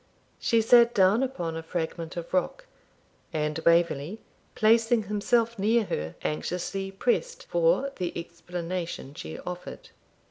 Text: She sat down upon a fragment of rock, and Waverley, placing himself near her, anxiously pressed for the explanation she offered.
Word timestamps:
She 0.39 0.61
sat 0.63 0.95
down 0.95 1.21
upon 1.21 1.55
a 1.55 1.61
fragment 1.61 2.17
of 2.17 2.33
rock, 2.33 2.65
and 3.31 3.59
Waverley, 3.63 4.19
placing 4.55 5.03
himself 5.03 5.59
near 5.59 5.83
her, 5.83 6.15
anxiously 6.23 6.89
pressed 6.89 7.45
for 7.45 7.91
the 7.97 8.11
explanation 8.17 9.13
she 9.13 9.37
offered. 9.41 9.89